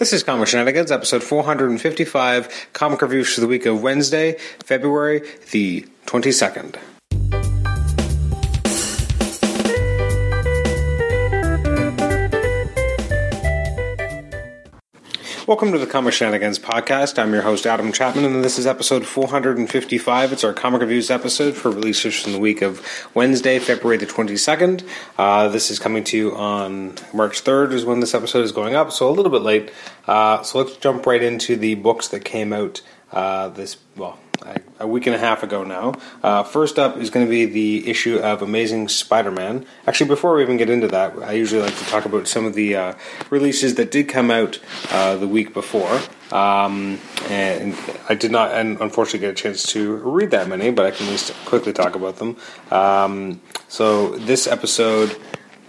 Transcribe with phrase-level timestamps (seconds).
[0.00, 5.86] This is Comic Shenanigans, episode 455, comic reviews for the week of Wednesday, February the
[6.06, 6.76] 22nd.
[15.50, 17.18] Welcome to the Comic Shenanigans podcast.
[17.18, 20.32] I'm your host, Adam Chapman, and this is episode 455.
[20.32, 22.80] It's our comic reviews episode for releases from the week of
[23.14, 24.88] Wednesday, February the 22nd.
[25.18, 28.76] Uh, this is coming to you on March 3rd, is when this episode is going
[28.76, 29.72] up, so a little bit late.
[30.06, 32.80] Uh, so let's jump right into the books that came out
[33.10, 34.20] uh, this, well,
[34.80, 35.94] a week and a half ago now.
[36.22, 39.66] Uh, first up is going to be the issue of Amazing Spider-Man.
[39.86, 42.54] Actually, before we even get into that, I usually like to talk about some of
[42.54, 42.94] the uh,
[43.28, 44.58] releases that did come out
[44.90, 46.00] uh, the week before.
[46.32, 46.98] Um,
[47.28, 47.76] and
[48.08, 51.06] I did not, and unfortunately, get a chance to read that many, but I can
[51.06, 52.36] at least quickly talk about them.
[52.70, 55.16] Um, so this episode.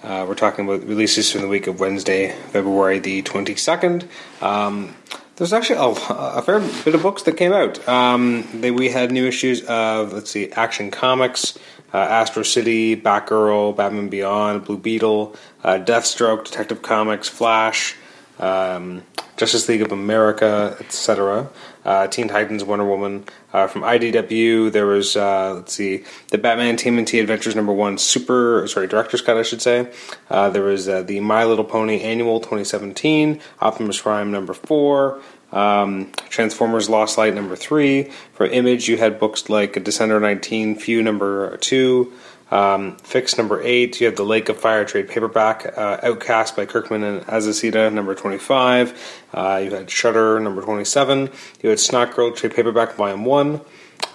[0.03, 4.07] Uh, we're talking about releases from the week of Wednesday, February the 22nd.
[4.41, 4.95] Um,
[5.35, 7.87] there's actually a, a, fair bit of books that came out.
[7.87, 11.57] Um, they, we had new issues of, let's see, Action Comics,
[11.93, 17.95] uh, Astro City, Batgirl, Batman Beyond, Blue Beetle, uh, Deathstroke, Detective Comics, Flash,
[18.39, 19.03] um,
[19.37, 21.49] Justice League of America, etc.
[21.83, 23.25] Uh, Teen Titans, Wonder Woman.
[23.51, 28.67] Uh, from IDW, there was uh, let's see, the Batman TMNT Adventures number one, super
[28.67, 29.91] sorry, director's cut, I should say.
[30.29, 35.21] Uh, there was uh, the My Little Pony Annual 2017, Optimus Prime number four.
[35.51, 38.11] Um, Transformers Lost Light number three.
[38.33, 42.13] For Image, you had books like Descender 19, Few number two,
[42.51, 43.99] um, Fix number eight.
[44.01, 48.13] You have The Lake of Fire trade paperback, uh, Outcast by Kirkman and Azaceta number
[48.13, 49.25] 25.
[49.33, 51.29] Uh, you had Shutter number 27.
[51.61, 53.61] You had Snot Girl trade paperback volume one.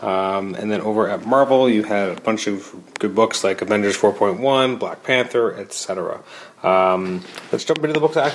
[0.02, 3.96] Um, and then over at Marvel, you had a bunch of good books like Avengers
[3.96, 6.22] 4.1, Black Panther, etc.
[6.62, 8.28] Um, let's jump into the books I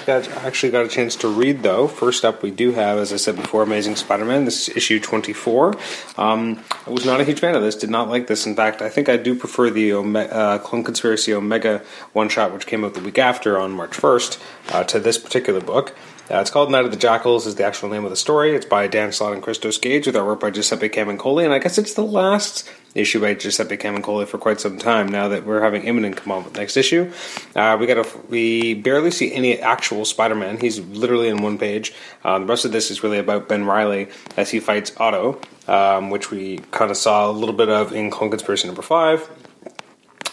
[0.46, 1.88] actually got a chance to read, though.
[1.88, 4.46] First up, we do have, as I said before, Amazing Spider Man.
[4.46, 5.76] This is issue 24.
[6.18, 8.46] Um, I was not a huge fan of this, did not like this.
[8.46, 11.84] In fact, I think I do prefer the Ome- uh, Clone Conspiracy Omega
[12.14, 15.60] one shot, which came out the week after on March 1st, uh, to this particular
[15.60, 15.96] book.
[16.32, 18.56] Uh, it's called Night of the Jackals, is the actual name of the story.
[18.56, 21.78] It's by Dan Slott and Christos Gage, with artwork by Giuseppe Camuncoli, and I guess
[21.78, 25.82] it's the last issue by Giuseppe Camuncoli for quite some time now that we're having
[25.82, 27.12] Immonen come on with next issue.
[27.54, 30.62] Uh, we got a, we barely see any actual Spider-Man.
[30.62, 31.94] He's literally in one page.
[32.24, 36.12] Uh, the rest of this is really about Ben Riley as he fights Otto, um,
[36.12, 39.30] which we kind of saw a little bit of in Clone Conspiracy number five.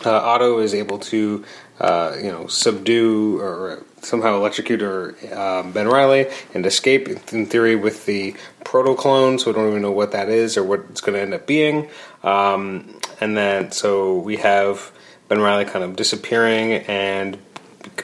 [0.06, 1.44] Uh, Otto is able to,
[1.80, 7.76] uh, you know, subdue or somehow electrocute or um, Ben Riley and escape in theory
[7.76, 8.34] with the
[8.64, 9.38] proto clone.
[9.38, 11.46] So we don't even know what that is or what it's going to end up
[11.46, 11.88] being.
[12.22, 14.92] Um, and then so we have
[15.28, 17.38] Ben Riley kind of disappearing and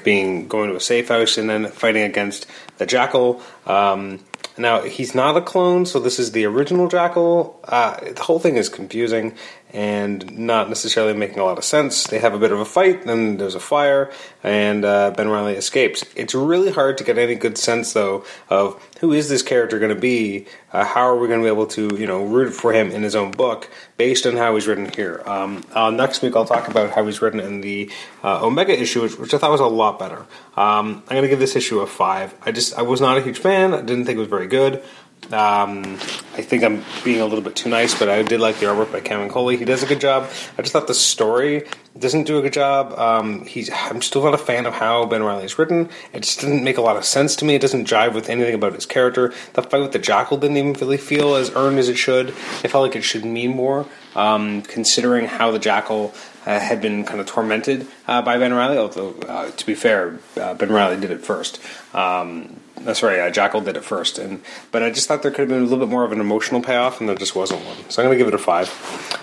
[0.03, 2.47] being going to a safe house and then fighting against
[2.79, 3.43] the Jackal.
[3.67, 4.21] Um,
[4.57, 7.61] now he's not a clone, so this is the original Jackal.
[7.65, 9.35] Uh, the whole thing is confusing,
[9.75, 12.07] and not necessarily making a lot of sense.
[12.07, 14.13] They have a bit of a fight, then there's a fire,
[14.45, 16.05] and uh, Ben Riley escapes.
[16.15, 19.93] It's really hard to get any good sense, though, of who is this character going
[19.93, 20.47] to be?
[20.73, 23.03] Uh, how are we going to be able to, you know, root for him in
[23.03, 25.23] his own book based on how he's written here?
[25.27, 27.91] Um, uh, next week, I'll talk about how he's written in the
[28.23, 30.21] uh, Omega issue, which, which, I thought was a lot better.
[30.57, 32.33] Um, I'm going to give this issue a five.
[32.47, 33.75] I just I was not a huge fan.
[33.75, 34.85] I didn't think it was very good.
[35.33, 35.95] Um,
[36.35, 38.93] I think I'm being a little bit too nice, but I did like the artwork
[38.93, 39.59] by Camuncoli.
[39.59, 40.29] He does a good job.
[40.59, 41.65] I just thought the story
[41.99, 42.93] doesn't do a good job.
[42.99, 45.89] Um, he's I'm still not a fan of how Ben Riley is written.
[46.13, 47.55] It just didn't make a lot of sense to me.
[47.55, 49.33] It doesn't jive with anything about his character.
[49.53, 52.31] The fight with the Jackal didn't even really feel as earned as it should.
[52.31, 53.87] I felt like it should mean more,
[54.17, 56.13] um, considering how the Jackal
[56.47, 58.77] uh, had been kind of tormented uh, by Ben Riley.
[58.77, 61.61] Although, uh, to be fair, uh, Ben Riley did it first.
[61.95, 63.19] Um, that's right.
[63.19, 64.41] Uh, Jackal did it first, and
[64.71, 66.61] but I just thought there could have been a little bit more of an emotional
[66.61, 67.77] payoff, and there just wasn't one.
[67.91, 68.69] So I'm going to give it a five.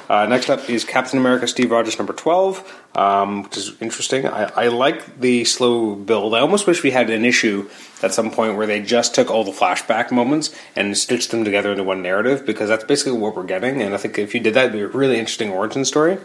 [0.09, 2.61] Uh, next up is Captain America: Steve Rogers number twelve,
[2.95, 4.27] um, which is interesting.
[4.27, 6.33] I, I like the slow build.
[6.35, 7.69] I almost wish we had an issue
[8.03, 11.71] at some point where they just took all the flashback moments and stitched them together
[11.71, 13.81] into one narrative, because that's basically what we're getting.
[13.81, 16.17] And I think if you did that, it'd be a really interesting origin story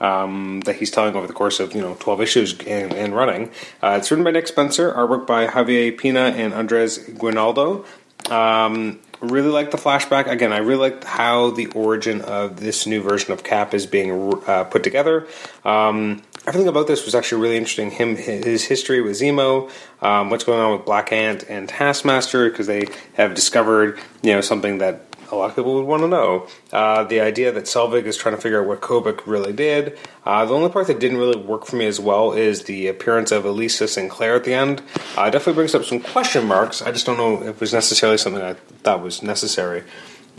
[0.00, 3.50] um, that he's telling over the course of you know 12 issues and, and running.
[3.82, 7.84] Uh, it's written by Nick Spencer, artwork by Javier Pina and Andres Guinaldo.
[8.30, 10.26] Um, really like the flashback.
[10.26, 14.34] Again, I really like how the origin of this new version of Cap is being
[14.46, 15.26] uh, put together.
[15.64, 17.90] Um, everything about this was actually really interesting.
[17.90, 19.70] Him, his history with Zemo,
[20.02, 24.40] um, what's going on with Black Ant and Taskmaster, because they have discovered you know
[24.40, 26.46] something that a lot of people would want to know.
[26.72, 29.98] Uh, the idea that Selvig is trying to figure out what Kobik really did.
[30.24, 33.32] Uh, the only part that didn't really work for me as well is the appearance
[33.32, 34.82] of Elisa Sinclair at the end.
[35.16, 36.82] Uh, definitely brings up some question marks.
[36.82, 39.82] I just don't know if it was necessarily something I thought was necessary.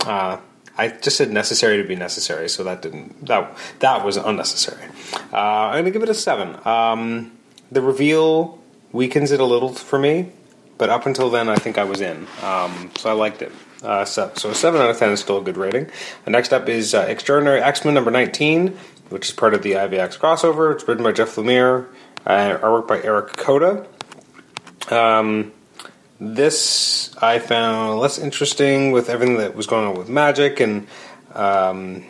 [0.06, 0.38] Uh,
[0.78, 4.86] I just said necessary to be necessary, so that didn't that that was unnecessary.
[5.34, 6.56] Uh, I'm gonna give it a seven.
[6.68, 7.32] Um,
[7.72, 8.60] the reveal
[8.92, 10.32] weakens it a little for me,
[10.78, 12.28] but up until then, I think I was in.
[12.44, 13.52] Um, so I liked it.
[13.84, 15.90] Uh, so, so, a 7 out of 10 is still a good rating.
[16.26, 18.78] The next up is uh, Extraordinary X Men number 19,
[19.10, 20.74] which is part of the IVX crossover.
[20.74, 21.88] It's written by Jeff Lemire,
[22.26, 23.86] uh, artwork by Eric Koda.
[24.90, 25.52] Um,
[26.20, 30.88] this I found less interesting with everything that was going on with magic and
[31.36, 32.04] um,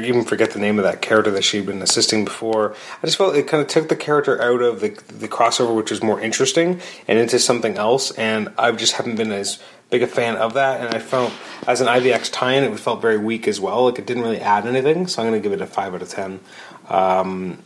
[0.00, 2.74] even forget the name of that character that she'd been assisting before.
[3.02, 5.90] I just felt it kind of took the character out of the the crossover, which
[5.90, 8.10] was more interesting, and into something else.
[8.12, 10.80] And I just haven't been as big a fan of that.
[10.80, 11.32] And I felt
[11.66, 13.84] as an IVX tie-in, it felt very weak as well.
[13.84, 15.06] Like it didn't really add anything.
[15.06, 16.40] So I'm going to give it a five out of ten.
[16.88, 17.58] Um,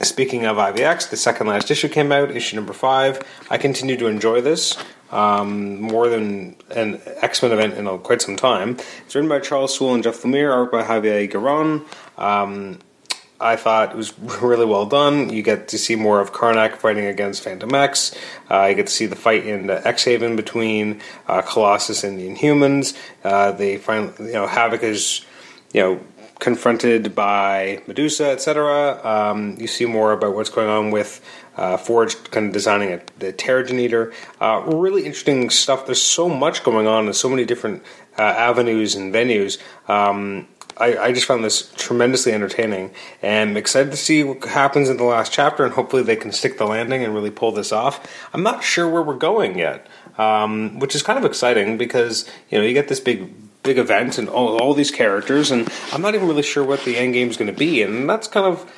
[0.00, 3.22] speaking of IVX, the second last issue came out, issue number five.
[3.50, 4.76] I continue to enjoy this
[5.10, 8.76] um, more than an X Men event in quite some time.
[9.04, 11.84] It's written by Charles Soule and Jeff Lemire, art by Javier Garron.
[12.18, 12.78] Um,
[13.40, 15.30] I thought it was really well done.
[15.30, 18.16] You get to see more of Karnak fighting against Phantomex.
[18.50, 22.18] Uh, you get to see the fight in the X Haven between uh, Colossus and
[22.18, 22.96] the Inhumans.
[23.24, 25.24] Uh, they find you know Havoc is
[25.72, 26.00] you know
[26.38, 29.00] confronted by Medusa, etc.
[29.06, 31.20] Um, you see more about what's going on with
[31.56, 34.12] uh, Forge, kind of designing a, the Terrigen Eater.
[34.40, 35.86] Uh, really interesting stuff.
[35.86, 37.82] There's so much going on in so many different
[38.18, 39.58] uh, avenues and venues.
[39.88, 42.92] Um, I, I, just found this tremendously entertaining
[43.22, 46.56] and excited to see what happens in the last chapter and hopefully they can stick
[46.56, 48.06] the landing and really pull this off.
[48.32, 49.86] I'm not sure where we're going yet,
[50.16, 53.30] um, which is kind of exciting because you know you get this big
[53.62, 56.96] big event and all, all these characters, and I'm not even really sure what the
[56.96, 58.70] end game is going to be, and that's kind of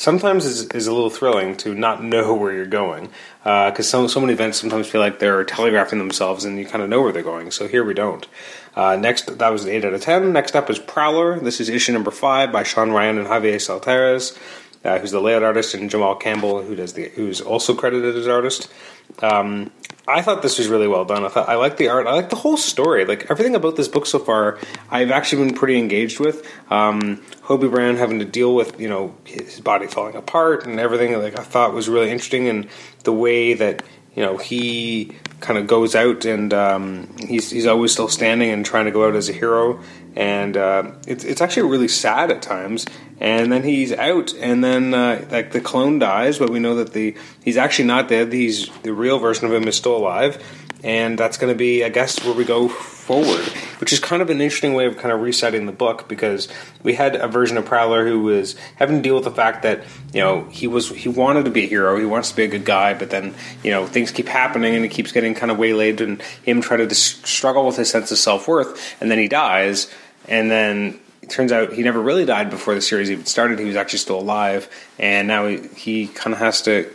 [0.00, 3.10] sometimes is, is a little thrilling to not know where you're going
[3.42, 6.82] because uh, so, so many events sometimes feel like they're telegraphing themselves and you kind
[6.82, 8.26] of know where they're going so here we don't.
[8.74, 11.38] Uh, next that was an 8 out of 10 next up is prowler.
[11.38, 14.36] This is issue number 5 by sean ryan and javier saltares
[14.84, 18.26] uh, who's the layout artist and jamal campbell who does the who's also credited as
[18.26, 18.72] artist
[19.20, 19.70] um,
[20.10, 21.24] I thought this was really well done.
[21.24, 22.06] I thought I like the art.
[22.06, 23.04] I like the whole story.
[23.04, 24.58] Like everything about this book so far,
[24.90, 26.46] I've actually been pretty engaged with.
[26.70, 31.12] Um, Hobie Brown having to deal with you know his body falling apart and everything.
[31.20, 32.68] Like I thought was really interesting, and
[33.04, 33.84] the way that
[34.14, 38.64] you know he kind of goes out and um, he's he's always still standing and
[38.64, 39.80] trying to go out as a hero.
[40.16, 42.86] And uh, it's it's actually really sad at times.
[43.20, 46.94] And then he's out, and then uh, like the clone dies, but we know that
[46.94, 47.14] the
[47.44, 48.32] he's actually not dead.
[48.32, 50.42] He's the real version of him is still alive,
[50.82, 52.68] and that's going to be, I guess, where we go
[53.10, 53.44] forward,
[53.80, 56.46] which is kind of an interesting way of kind of resetting the book because
[56.84, 59.82] we had a version of Prowler who was having to deal with the fact that
[60.12, 62.48] you know he was he wanted to be a hero, he wants to be a
[62.48, 63.34] good guy, but then
[63.64, 66.78] you know things keep happening and he keeps getting kind of waylaid and him trying
[66.78, 69.92] to dis- struggle with his sense of self worth, and then he dies,
[70.28, 73.58] and then it turns out he never really died before the series even started.
[73.58, 74.68] He was actually still alive,
[75.00, 76.88] and now he, he kind of has to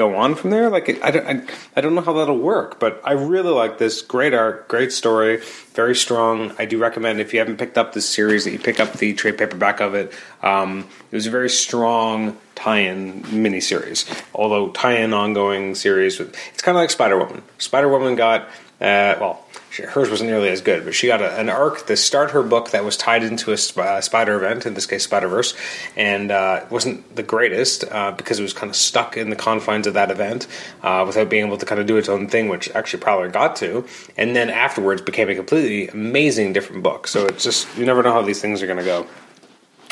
[0.00, 0.70] go on from there.
[0.70, 1.42] Like I don't, I,
[1.76, 4.00] I, don't know how that'll work, but I really like this.
[4.00, 5.42] Great art, great story,
[5.74, 6.52] very strong.
[6.58, 9.12] I do recommend if you haven't picked up this series that you pick up the
[9.12, 10.14] trade paperback of it.
[10.42, 16.18] Um, it was a very strong tie-in miniseries, although tie-in ongoing series.
[16.18, 17.42] With, it's kind of like Spider Woman.
[17.58, 18.42] Spider Woman got
[18.80, 19.44] uh, well
[19.78, 22.70] hers wasn't nearly as good, but she got a, an arc to start her book
[22.70, 25.54] that was tied into a sp- uh, spider event, in this case Spider Verse,
[25.96, 29.86] and uh, wasn't the greatest uh, because it was kind of stuck in the confines
[29.86, 30.46] of that event
[30.82, 33.56] uh, without being able to kind of do its own thing, which actually probably got
[33.56, 33.84] to,
[34.16, 37.06] and then afterwards became a completely amazing different book.
[37.06, 39.06] So it's just you never know how these things are going to go.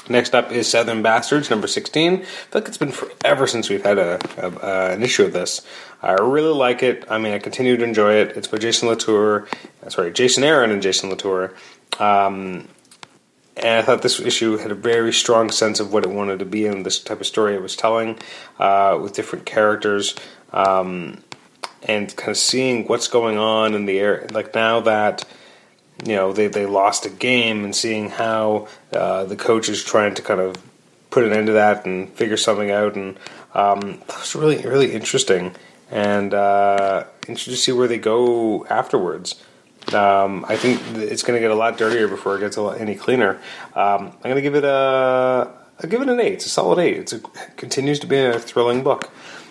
[0.09, 2.15] Next up is Southern Bastards, number 16.
[2.15, 5.67] I feel like it's been forever since we've had a, a an issue of this.
[6.03, 7.05] I really like it.
[7.11, 8.37] I mean, I continue to enjoy it.
[8.37, 9.49] It's by Jason Latour,
[9.85, 11.55] uh, sorry, Jason Aaron and Jason Latour.
[11.99, 12.69] Um,
[13.57, 16.45] and I thought this issue had a very strong sense of what it wanted to
[16.45, 18.19] be and this type of story it was telling
[18.59, 20.15] uh, with different characters.
[20.53, 21.23] Um,
[21.83, 24.27] and kind of seeing what's going on in the air.
[24.33, 25.25] Like now that
[26.05, 30.15] you know they, they lost a game and seeing how uh, the coach is trying
[30.15, 30.57] to kind of
[31.11, 33.19] put an end to that and figure something out and
[33.55, 35.55] um, that was really really interesting
[35.91, 39.43] and uh, interested to see where they go afterwards.
[39.95, 43.37] Um, I think it's going to get a lot dirtier before it gets any cleaner.
[43.75, 45.51] Um, I'm going to give it a
[45.81, 46.35] I'll give it an eight.
[46.35, 46.97] It's a solid eight.
[46.97, 49.11] It's a, it continues to be a thrilling book.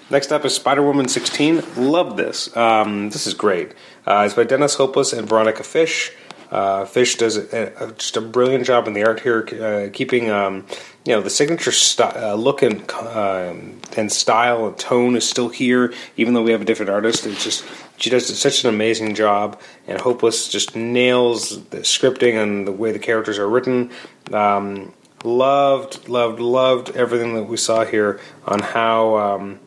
[0.09, 1.63] Next up is Spider Woman 16.
[1.77, 2.55] Love this.
[2.55, 3.73] Um, this is great.
[4.05, 6.13] Uh, it's by Dennis Hopeless and Veronica Fish.
[6.51, 10.29] Uh, Fish does a, a, just a brilliant job in the art here, uh, keeping
[10.29, 10.65] um,
[11.05, 15.93] you know the signature uh, look and um, and style and tone is still here,
[16.15, 17.25] even though we have a different artist.
[17.25, 17.65] It's just
[17.97, 22.91] she does such an amazing job, and Hopeless just nails the scripting and the way
[22.91, 23.91] the characters are written.
[24.31, 29.59] Um, loved, loved, loved everything that we saw here on how um,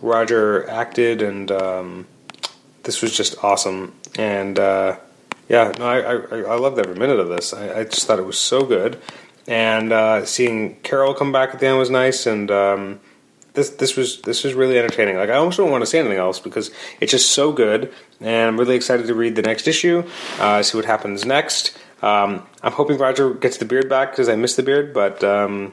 [0.00, 2.06] Roger acted, and um,
[2.84, 3.94] this was just awesome.
[4.16, 4.98] And uh,
[5.48, 7.54] yeah, no, I, I, I, loved every minute of this.
[7.54, 9.00] I, I, just thought it was so good,
[9.46, 13.00] and uh, seeing Carol come back at the end was nice, and um,
[13.54, 15.16] this this was this was really entertaining.
[15.16, 18.48] Like I almost don't want to say anything else because it's just so good, and
[18.48, 20.04] I'm really excited to read the next issue,
[20.38, 21.76] uh, see what happens next.
[22.02, 25.72] Um, I'm hoping Roger gets the beard back because I miss the beard, but um,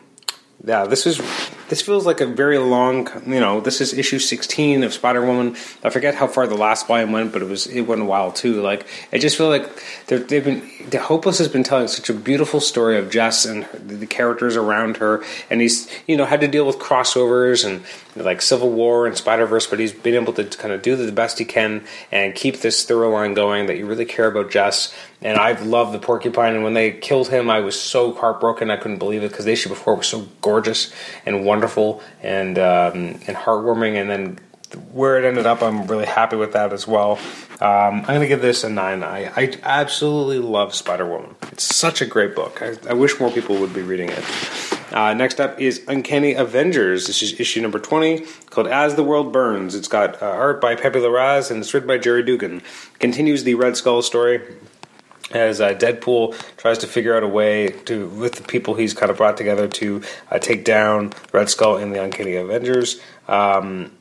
[0.63, 1.19] yeah, this is
[1.69, 3.07] this feels like a very long.
[3.25, 5.55] You know, this is issue 16 of Spider Woman.
[5.83, 8.31] I forget how far the last volume went, but it was it went a while
[8.31, 8.61] too.
[8.61, 9.69] Like I just feel like
[10.07, 13.77] they've been the Hopeless has been telling such a beautiful story of Jess and her,
[13.79, 17.83] the characters around her, and he's you know had to deal with crossovers and
[18.15, 21.11] like Civil War and Spider Verse, but he's been able to kind of do the
[21.11, 24.95] best he can and keep this thorough line going that you really care about Jess.
[25.25, 28.69] And I've loved the porcupine, and when they killed him, I was so heartbroken.
[28.69, 30.93] I couldn't believe it because the issue before was so gorgeous
[31.25, 33.99] and wonderful and um, and heartwarming.
[33.99, 34.39] And then
[34.91, 37.13] where it ended up, I'm really happy with that as well.
[37.59, 39.01] Um, I'm going to give this a nine.
[39.01, 41.33] I, I absolutely love Spider Woman.
[41.51, 42.61] It's such a great book.
[42.61, 44.23] I, I wish more people would be reading it.
[44.93, 47.07] Uh, next up is Uncanny Avengers.
[47.07, 49.73] This is issue number 20 called As the World Burns.
[49.73, 52.61] It's got uh, art by Pepe Larraz and it's written by Gerry Duggan.
[52.99, 54.41] Continues the Red Skull story
[55.31, 59.09] as uh, Deadpool tries to figure out a way to, with the people he's kind
[59.09, 60.01] of brought together to
[60.31, 63.01] uh, take down Red Skull and the Uncanny Avengers.
[63.27, 63.91] Um,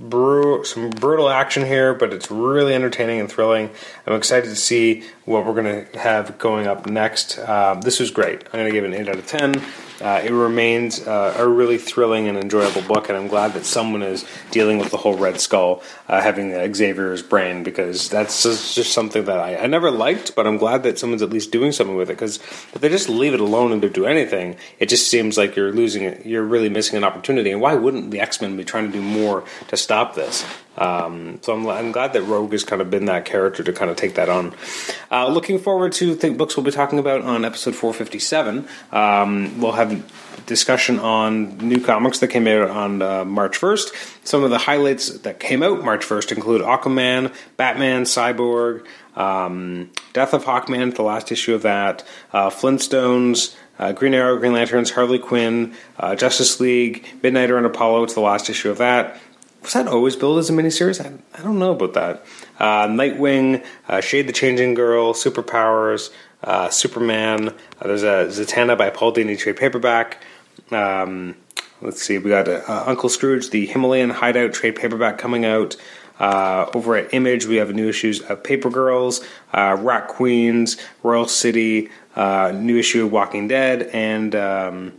[0.00, 3.70] bru- some brutal action here, but it's really entertaining and thrilling.
[4.06, 7.38] I'm excited to see what we're going to have going up next.
[7.38, 8.44] Um, this was great.
[8.46, 9.54] I'm going to give it an 8 out of 10.
[10.02, 14.02] Uh, it remains uh, a really thrilling and enjoyable book, and I'm glad that someone
[14.02, 19.24] is dealing with the whole Red Skull uh, having Xavier's brain because that's just something
[19.26, 22.10] that I, I, never liked, but I'm glad that someone's at least doing something with
[22.10, 22.36] it because
[22.74, 25.72] if they just leave it alone and don't do anything, it just seems like you're
[25.72, 26.26] losing it.
[26.26, 27.52] You're really missing an opportunity.
[27.52, 30.44] And why wouldn't the X Men be trying to do more to stop this?
[30.76, 33.90] Um, so I'm, I'm, glad that Rogue has kind of been that character to kind
[33.90, 34.54] of take that on.
[35.10, 38.66] Uh, looking forward to the books we'll be talking about on episode 457.
[38.90, 40.02] Um, we'll have
[40.46, 44.26] discussion on new comics that came out on uh, March 1st.
[44.26, 50.32] Some of the highlights that came out March 1st include Aquaman, Batman, Cyborg, um, Death
[50.32, 52.02] of Hawkman, the last issue of that,
[52.32, 58.04] uh, Flintstones, uh, Green Arrow, Green Lanterns, Harley Quinn, uh, Justice League, Midnighter and Apollo.
[58.04, 59.20] It's the last issue of that
[59.62, 61.04] was that always billed as a miniseries?
[61.04, 62.24] I, I don't know about that.
[62.58, 66.10] Uh, Nightwing, uh, Shade the Changing Girl, Superpowers,
[66.42, 67.48] uh, Superman.
[67.48, 67.52] Uh,
[67.86, 70.22] there's a Zatanna by Paul Dini trade paperback.
[70.70, 71.36] Um,
[71.80, 75.76] let's see, we got uh, Uncle Scrooge, the Himalayan Hideout trade paperback coming out.
[76.18, 81.90] Uh, over at Image, we have new issues of Paper Girls, Rat Queens, Royal City,
[82.16, 84.92] new issue of Walking Dead, and um,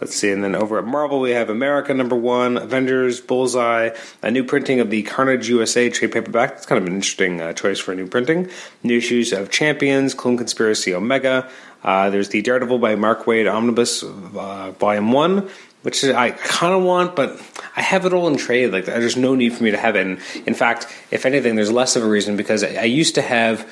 [0.00, 3.90] Let's see, and then over at Marvel, we have America number one, Avengers, Bullseye,
[4.22, 6.50] a new printing of the Carnage USA trade paperback.
[6.50, 8.50] That's kind of an interesting uh, choice for a new printing.
[8.82, 11.48] New issues of Champions, Clone Conspiracy Omega.
[11.82, 15.48] Uh, there's the Daredevil by Mark Waid Omnibus, uh, Volume 1,
[15.80, 17.40] which I kind of want, but
[17.74, 18.72] I have it all in trade.
[18.72, 20.06] Like, there's no need for me to have it.
[20.06, 23.22] And in fact, if anything, there's less of a reason because I, I used to
[23.22, 23.66] have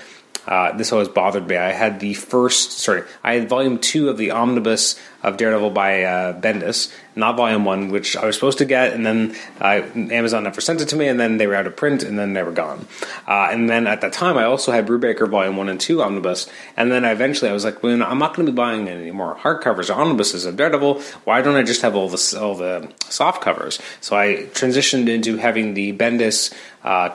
[0.47, 1.57] uh, this always bothered me.
[1.57, 6.05] I had the first, sorry, I had volume two of the omnibus of Daredevil by
[6.05, 10.45] uh, Bendis, not volume one, which I was supposed to get, and then uh, Amazon
[10.45, 12.43] never sent it to me, and then they were out of print, and then they
[12.43, 12.87] were gone.
[13.27, 16.49] Uh, and then at that time, I also had Brubaker volume one and two omnibus,
[16.77, 19.35] and then eventually I was like, well, I'm not going to be buying any more
[19.35, 21.01] hardcovers or omnibuses of Daredevil.
[21.25, 23.81] Why don't I just have all the all the soft covers?
[24.01, 26.53] So I transitioned into having the Bendis
[26.85, 27.09] uh,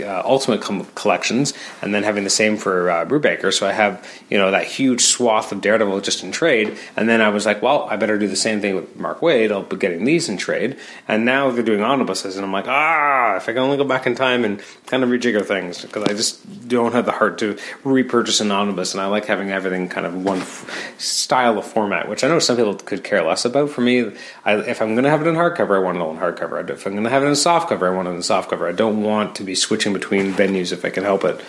[0.00, 3.52] uh, Ultimate com- collections, and then having the same for uh, Brubaker.
[3.52, 7.20] So I have you know that huge swath of Daredevil just in trade, and then
[7.20, 9.50] I was like, well, I better do the same thing with Mark Waid.
[9.52, 13.36] I'll be getting these in trade, and now they're doing omnibuses, and I'm like, ah,
[13.36, 16.14] if I can only go back in time and kind of rejigger things because I
[16.14, 20.06] just don't have the heart to repurchase an omnibus, and I like having everything kind
[20.06, 23.70] of one f- style of format, which I know some people could care less about.
[23.70, 24.12] For me,
[24.44, 26.68] I, if I'm going to have it in hardcover, I want it all in hardcover.
[26.70, 28.68] If I'm going to have it in softcover, I want it in softcover.
[28.68, 31.40] I don't want to be switching between venues if I can help it.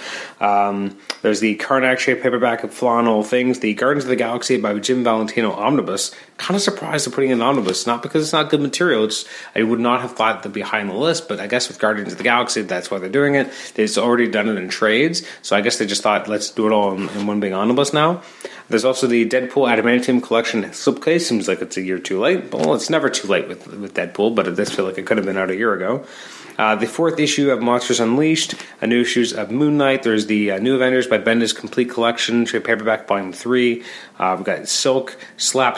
[0.42, 5.04] Um, there's the Karnak shaped paperback All Things, the Guardians of the Galaxy by Jim
[5.04, 5.95] Valentino omnibus
[6.38, 7.88] kind of surprised they're putting omnibus.
[7.88, 9.06] Not because it's not good material.
[9.06, 9.26] It's
[9.56, 11.80] I would not have thought to be high on the list, but I guess with
[11.80, 13.52] Guardians of the Galaxy, that's why they're doing it.
[13.76, 16.72] They've already done it in trades, so I guess they just thought let's do it
[16.72, 18.22] all in, in one big omnibus now.
[18.68, 21.22] There's also the Deadpool Adamantium Collection slipcase.
[21.22, 22.52] Seems like it's a year too late.
[22.52, 25.18] Well, it's never too late with with Deadpool, but it does feel like it could
[25.18, 26.06] have been out a year ago.
[26.58, 30.04] Uh, the fourth issue of Monsters Unleashed, a new issues of Moon Knight.
[30.04, 33.84] There's the uh, New Avengers by Bendis Complete Collection, trade paperback volume three.
[34.18, 35.18] Uh, we've got Silk,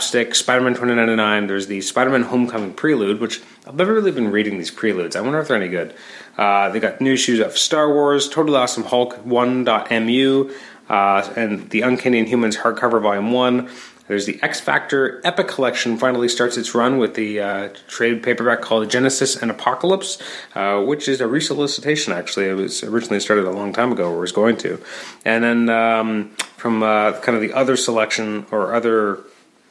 [0.08, 1.48] Slapstick, Spider Man 2099.
[1.48, 5.18] There's the Spider Man Homecoming Prelude, which I've never really been reading these preludes.
[5.18, 5.94] I wonder if they're any good.
[6.38, 10.54] Uh, they got new issues of Star Wars, Totally Awesome Hulk 1.mu,
[10.88, 13.70] uh, and the Uncanny Inhumans hardcover volume 1.
[14.08, 18.62] There's the X Factor Epic Collection finally starts its run with the uh, trade paperback
[18.62, 20.22] called Genesis and Apocalypse,
[20.56, 22.14] uh, which is a resolicitation.
[22.14, 24.82] Actually, it was originally started a long time ago, or was going to,
[25.26, 29.26] and then um, from uh, kind of the other selection or other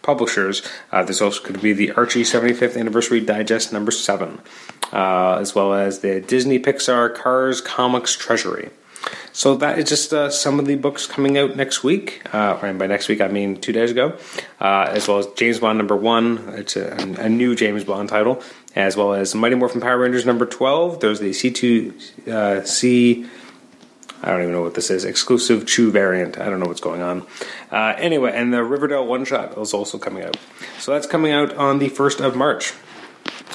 [0.06, 4.40] publishers, uh, there's also going to be the Archie 75th Anniversary Digest number seven,
[4.92, 8.70] uh, as well as the Disney Pixar Cars Comics Treasury.
[9.32, 12.22] So that is just uh, some of the books coming out next week.
[12.32, 14.16] Uh, and by next week, I mean two days ago,
[14.60, 16.38] uh, as well as James Bond number one.
[16.54, 18.42] It's a, a, new James Bond title,
[18.74, 21.00] as well as Mighty Morphin Power Rangers number twelve.
[21.00, 21.94] There's the C two
[22.26, 23.26] uh, C.
[24.22, 25.04] I don't even know what this is.
[25.04, 26.38] Exclusive Chew variant.
[26.38, 27.26] I don't know what's going on.
[27.70, 30.36] Uh, anyway, and the Riverdale one shot is also coming out.
[30.78, 32.72] So that's coming out on the first of March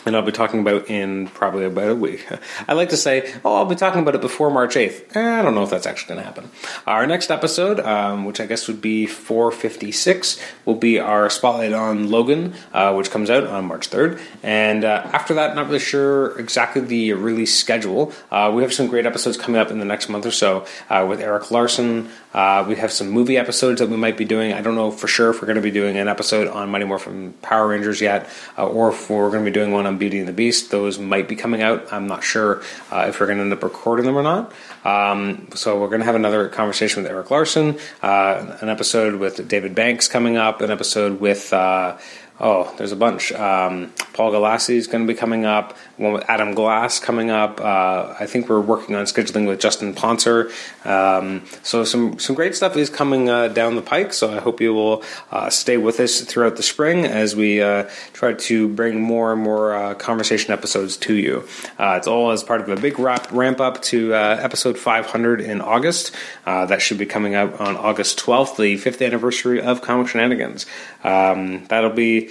[0.06, 2.28] and I'll be talking about in probably about a week.
[2.68, 5.16] I like to say, oh, I'll be talking about it before March 8th.
[5.16, 6.52] Eh, I don't know if that's actually going to happen.
[6.88, 12.10] Our next episode, um, which I guess would be 456, will be our spotlight on
[12.10, 14.20] Logan, uh, which comes out on March 3rd.
[14.44, 18.14] And uh, after that, not really sure exactly the release schedule.
[18.32, 21.06] Uh, we have some great episodes coming up in the next month or so uh,
[21.08, 22.10] with Erik Larsen.
[22.34, 24.54] Uh, we have some movie episodes that we might be doing.
[24.54, 26.86] I don't know for sure if we're going to be doing an episode on Mighty
[26.86, 30.20] Morphin Power Rangers yet, uh, or if we're going to be doing one on Beauty
[30.20, 30.72] and the Beast.
[30.72, 31.92] Those might be coming out.
[31.92, 32.62] I'm not sure
[32.92, 34.52] uh, if we're going to end up recording them or not.
[34.84, 39.48] Um, so we're going to have another conversation with Erik Larsen, uh, an episode with
[39.48, 41.98] David Banks coming up, an episode with uh,
[42.42, 43.32] oh, there's a bunch.
[43.32, 45.78] Um, Paul Galassi is going to be coming up.
[45.98, 47.62] One with Adam Glass coming up.
[47.62, 50.52] Uh, I think we're working on scheduling with Justin Ponsor.
[50.84, 54.12] Um, so some some great stuff is coming uh, down the pike.
[54.12, 57.90] So I hope you will uh, stay with us throughout the spring as we uh,
[58.14, 61.48] try to bring more and more uh, conversation episodes to you.
[61.78, 65.62] Uh, it's all as part of a big wrap, ramp up to episode 500 in
[65.62, 66.16] August.
[66.46, 70.66] that should be coming out on August 12th, the fifth anniversary of Comic Shenanigans.
[71.04, 72.31] Um, that'll be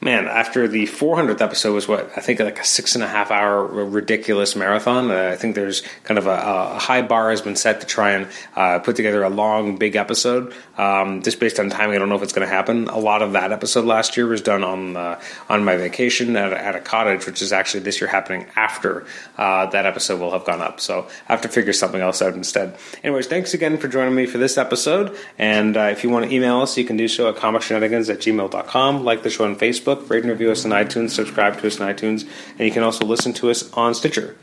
[0.00, 3.30] man, after the 400th episode was what I think like a six and a half
[3.30, 5.10] hour ridiculous marathon.
[5.10, 8.12] Uh, I think there's kind of a, a, high bar has been set to try
[8.12, 10.54] and uh, put together a long, big episode.
[10.78, 12.88] Um, just based on timing, I don't know if it's going to happen.
[12.88, 16.52] A lot of that episode last year was done on uh, on my vacation at
[16.52, 20.30] a, at a, cottage, which is actually this year happening after uh, that episode will
[20.30, 20.80] have gone up.
[20.80, 22.76] So I have to figure something else out instead.
[23.04, 25.16] Anyways, thanks again for joining me for this episode.
[25.38, 28.20] And uh, if you want to email us, you can do so at comicshenanigans at
[28.20, 29.04] gmail.com.
[29.04, 31.80] Like the show on Facebook Facebook, rate and review us on iTunes, subscribe to us
[31.80, 34.36] on iTunes, and you can also listen to us on Stitcher.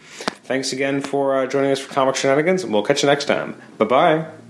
[0.43, 3.59] Thanks again for uh, joining us for Comic Shenanigans, and we'll catch you next time.
[3.77, 4.46] Bye bye.